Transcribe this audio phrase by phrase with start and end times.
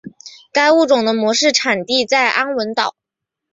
[0.51, 2.95] 该物种的模式产地在安汶岛。